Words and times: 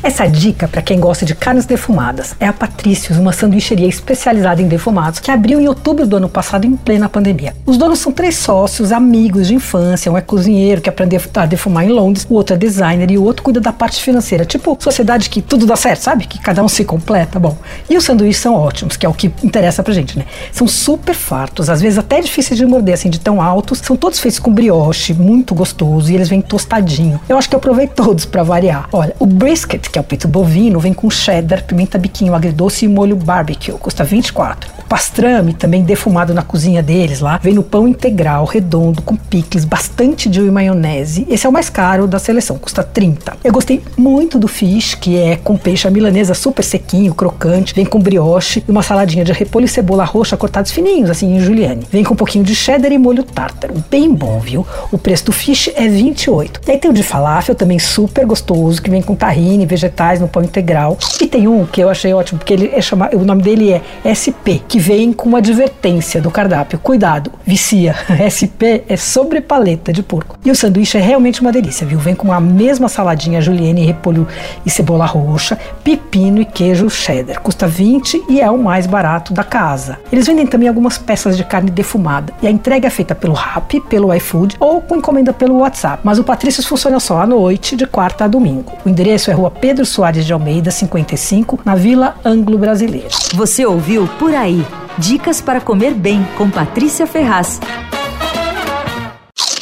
Essa 0.00 0.28
dica 0.28 0.68
para 0.68 0.80
quem 0.80 1.00
gosta 1.00 1.26
de 1.26 1.34
carnes 1.34 1.66
defumadas 1.66 2.34
é 2.38 2.46
a 2.46 2.52
Patrícios, 2.52 3.18
uma 3.18 3.32
sanduicheria 3.32 3.88
especializada 3.88 4.62
em 4.62 4.68
defumados 4.68 5.18
que 5.18 5.30
abriu 5.30 5.60
em 5.60 5.66
outubro 5.66 6.06
do 6.06 6.16
ano 6.16 6.28
passado 6.28 6.64
em 6.64 6.76
plena 6.76 7.08
pandemia. 7.08 7.54
Os 7.66 7.76
donos 7.76 7.98
são 7.98 8.12
três 8.12 8.36
sócios, 8.36 8.92
amigos 8.92 9.48
de 9.48 9.54
infância, 9.54 10.10
um 10.10 10.16
é 10.16 10.20
cozinheiro 10.20 10.80
que 10.80 10.88
aprendeu 10.88 11.20
a 11.34 11.46
defumar 11.46 11.84
em 11.84 11.88
Londres, 11.88 12.24
o 12.30 12.34
outro 12.34 12.54
é 12.54 12.58
designer 12.58 13.10
e 13.10 13.18
o 13.18 13.24
outro 13.24 13.42
cuida 13.42 13.60
da 13.60 13.72
parte 13.72 14.00
financeira, 14.00 14.44
tipo 14.44 14.76
sociedade 14.78 15.28
que 15.28 15.42
tudo 15.42 15.66
dá 15.66 15.74
certo, 15.74 16.02
sabe? 16.02 16.26
Que 16.26 16.38
cada 16.38 16.62
um 16.62 16.68
se 16.68 16.84
completa, 16.84 17.40
bom. 17.40 17.56
E 17.90 17.96
os 17.96 18.04
sanduíches 18.04 18.40
são 18.40 18.54
ótimos, 18.54 18.96
que 18.96 19.04
é 19.04 19.08
o 19.08 19.14
que 19.14 19.32
interessa 19.42 19.82
pra 19.82 19.92
gente, 19.92 20.16
né? 20.16 20.26
São 20.52 20.68
super 20.68 21.14
fartos, 21.14 21.68
às 21.68 21.80
vezes 21.80 21.98
até 21.98 22.20
difíceis 22.20 22.56
de 22.56 22.64
morder, 22.64 22.94
assim, 22.94 23.10
de 23.10 23.18
tão 23.18 23.42
altos. 23.42 23.80
São 23.82 23.96
todos 23.96 24.20
feitos 24.20 24.38
com 24.38 24.52
brioche, 24.52 25.12
muito 25.12 25.56
gostoso, 25.56 26.10
e 26.12 26.14
eles 26.14 26.28
vêm 26.28 26.40
tostadinho. 26.40 27.20
Eu 27.28 27.36
acho 27.36 27.50
que 27.50 27.56
eu 27.56 27.60
provei 27.60 27.88
todos 27.88 28.24
para 28.24 28.44
variar. 28.44 28.88
Olha, 28.92 29.14
o 29.18 29.26
brisket 29.26 29.87
que 29.90 29.98
é 29.98 30.00
o 30.00 30.04
peito 30.04 30.28
bovino, 30.28 30.80
vem 30.80 30.92
com 30.92 31.10
cheddar, 31.10 31.64
pimenta 31.64 31.98
biquinho 31.98 32.34
agridoce 32.34 32.84
e 32.84 32.88
molho 32.88 33.16
barbecue, 33.16 33.72
custa 33.72 34.04
24. 34.04 34.70
O 34.78 34.84
pastrame, 34.88 35.52
também 35.52 35.82
defumado 35.82 36.32
na 36.32 36.42
cozinha 36.42 36.82
deles 36.82 37.20
lá, 37.20 37.38
vem 37.38 37.54
no 37.54 37.62
pão 37.62 37.88
integral, 37.88 38.44
redondo, 38.44 39.02
com 39.02 39.16
picles, 39.16 39.64
bastante 39.64 40.28
de 40.28 40.40
maionese. 40.40 41.26
Esse 41.28 41.46
é 41.46 41.48
o 41.48 41.52
mais 41.52 41.68
caro 41.68 42.06
da 42.06 42.18
seleção, 42.18 42.56
custa 42.56 42.82
30. 42.82 43.36
Eu 43.42 43.52
gostei 43.52 43.82
muito 43.96 44.38
do 44.38 44.48
fish, 44.48 44.94
que 44.94 45.16
é 45.16 45.36
com 45.36 45.56
peixe 45.56 45.88
milanesa 45.90 46.34
super 46.34 46.62
sequinho, 46.62 47.14
crocante, 47.14 47.74
vem 47.74 47.84
com 47.84 48.00
brioche 48.00 48.62
e 48.66 48.70
uma 48.70 48.82
saladinha 48.82 49.24
de 49.24 49.32
repolho 49.32 49.64
e 49.64 49.68
cebola 49.68 50.04
roxa 50.04 50.36
cortados 50.36 50.70
fininhos, 50.70 51.10
assim, 51.10 51.36
em 51.36 51.40
julienne. 51.40 51.86
Vem 51.90 52.04
com 52.04 52.14
um 52.14 52.16
pouquinho 52.16 52.44
de 52.44 52.54
cheddar 52.54 52.92
e 52.92 52.98
molho 52.98 53.22
tártaro, 53.22 53.74
bem 53.90 54.12
bom, 54.12 54.38
viu? 54.38 54.66
O 54.90 54.98
preço 54.98 55.26
do 55.26 55.32
fish 55.32 55.70
é 55.74 55.88
28. 55.88 56.60
E 56.66 56.70
aí 56.72 56.78
tem 56.78 56.90
o 56.90 56.94
de 56.94 57.02
falafel, 57.02 57.54
também 57.54 57.78
super 57.78 58.24
gostoso, 58.26 58.80
que 58.82 58.90
vem 58.90 59.02
com 59.02 59.14
tahine, 59.14 59.66
vegetais 59.78 60.20
no 60.20 60.28
pão 60.28 60.42
integral. 60.42 60.98
E 61.20 61.26
tem 61.26 61.46
um 61.46 61.64
que 61.64 61.80
eu 61.80 61.88
achei 61.88 62.12
ótimo, 62.12 62.38
porque 62.38 62.52
ele 62.52 62.70
é 62.74 62.80
chamado, 62.80 63.16
o 63.16 63.24
nome 63.24 63.42
dele 63.42 63.72
é 63.72 63.82
SP, 64.04 64.60
que 64.66 64.78
vem 64.78 65.12
com 65.12 65.28
uma 65.28 65.38
advertência 65.38 66.20
do 66.20 66.30
cardápio. 66.30 66.78
Cuidado, 66.78 67.32
vicia. 67.46 67.94
SP 68.28 68.82
é 68.88 68.96
sobre 68.96 69.40
paleta 69.40 69.92
de 69.92 70.02
porco. 70.02 70.38
E 70.44 70.50
o 70.50 70.54
sanduíche 70.54 70.98
é 70.98 71.00
realmente 71.00 71.40
uma 71.40 71.52
delícia, 71.52 71.86
viu? 71.86 71.98
Vem 71.98 72.14
com 72.14 72.32
a 72.32 72.40
mesma 72.40 72.88
saladinha 72.88 73.40
julienne, 73.40 73.84
repolho 73.84 74.26
e 74.66 74.70
cebola 74.70 75.06
roxa, 75.06 75.58
pepino 75.84 76.40
e 76.40 76.44
queijo 76.44 76.90
cheddar. 76.90 77.40
Custa 77.40 77.66
20 77.66 78.24
e 78.28 78.40
é 78.40 78.50
o 78.50 78.58
mais 78.58 78.86
barato 78.86 79.32
da 79.32 79.44
casa. 79.44 79.98
Eles 80.10 80.26
vendem 80.26 80.46
também 80.46 80.68
algumas 80.68 80.98
peças 80.98 81.36
de 81.36 81.44
carne 81.44 81.70
defumada. 81.70 82.32
E 82.42 82.46
a 82.46 82.50
entrega 82.50 82.88
é 82.88 82.90
feita 82.90 83.14
pelo 83.14 83.34
Rappi, 83.34 83.80
pelo 83.80 84.12
iFood 84.14 84.56
ou 84.58 84.80
com 84.80 84.96
encomenda 84.96 85.32
pelo 85.32 85.58
WhatsApp. 85.58 86.00
Mas 86.04 86.18
o 86.18 86.24
Patrícios 86.24 86.66
funciona 86.66 86.98
só 86.98 87.20
à 87.22 87.26
noite, 87.26 87.76
de 87.76 87.86
quarta 87.86 88.24
a 88.24 88.28
domingo. 88.28 88.72
O 88.84 88.88
endereço 88.88 89.30
é 89.30 89.34
Rua 89.34 89.50
Pedro 89.68 89.84
Soares 89.84 90.24
de 90.24 90.32
Almeida, 90.32 90.70
55, 90.70 91.60
na 91.62 91.74
Vila 91.74 92.16
Anglo 92.24 92.56
Brasileira. 92.56 93.08
Você 93.34 93.66
ouviu 93.66 94.08
Por 94.18 94.34
Aí. 94.34 94.64
Dicas 94.96 95.42
para 95.42 95.60
comer 95.60 95.92
bem 95.92 96.26
com 96.38 96.48
Patrícia 96.48 97.06
Ferraz. 97.06 97.60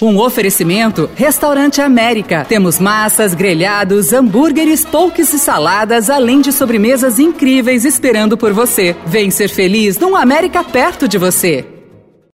Um 0.01 0.17
oferecimento 0.19 1.11
Restaurante 1.17 1.81
América. 1.81 2.47
Temos 2.49 2.79
massas, 2.79 3.35
grelhados, 3.35 4.13
hambúrgueres, 4.13 4.85
polques 4.85 5.35
e 5.35 5.41
saladas, 5.41 6.09
além 6.09 6.41
de 6.41 6.53
sobremesas 6.53 7.19
incríveis 7.19 7.85
esperando 7.85 8.39
por 8.39 8.53
você. 8.53 8.95
Vem 9.07 9.33
ser 9.33 9.49
feliz 9.49 9.99
num 9.99 10.15
América 10.15 10.63
perto 10.63 11.09
de 11.09 11.19
você. 11.19 11.76